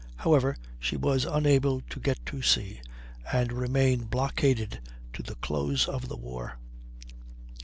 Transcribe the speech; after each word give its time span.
However, 0.15 0.57
she 0.79 0.97
was 0.97 1.25
unable 1.25 1.79
to 1.81 1.99
get 1.99 2.17
to 2.25 2.41
sea, 2.41 2.81
and 3.31 3.53
remained 3.53 4.09
blockaded 4.09 4.79
to 5.13 5.21
the 5.21 5.35
close 5.35 5.87
of 5.87 6.07
the 6.09 6.17
war. 6.17 6.57